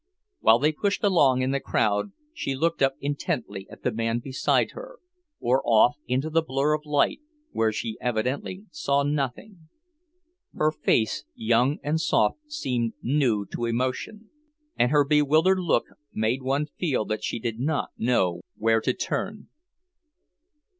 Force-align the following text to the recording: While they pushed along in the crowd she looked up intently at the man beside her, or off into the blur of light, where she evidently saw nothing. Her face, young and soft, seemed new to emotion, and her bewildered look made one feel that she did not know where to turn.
While 0.39 0.57
they 0.57 0.71
pushed 0.71 1.03
along 1.03 1.43
in 1.43 1.51
the 1.51 1.59
crowd 1.59 2.11
she 2.33 2.55
looked 2.55 2.81
up 2.81 2.95
intently 3.01 3.67
at 3.69 3.83
the 3.83 3.91
man 3.91 4.17
beside 4.17 4.71
her, 4.71 4.97
or 5.39 5.61
off 5.63 5.97
into 6.07 6.31
the 6.31 6.41
blur 6.41 6.73
of 6.73 6.85
light, 6.87 7.19
where 7.51 7.71
she 7.71 7.99
evidently 8.01 8.65
saw 8.71 9.03
nothing. 9.03 9.69
Her 10.55 10.71
face, 10.71 11.23
young 11.35 11.77
and 11.83 12.01
soft, 12.01 12.51
seemed 12.51 12.93
new 13.03 13.45
to 13.51 13.65
emotion, 13.65 14.31
and 14.75 14.89
her 14.89 15.05
bewildered 15.05 15.59
look 15.59 15.85
made 16.11 16.41
one 16.41 16.65
feel 16.65 17.05
that 17.05 17.23
she 17.23 17.37
did 17.37 17.59
not 17.59 17.91
know 17.95 18.41
where 18.57 18.81
to 18.81 18.93
turn. 18.95 19.49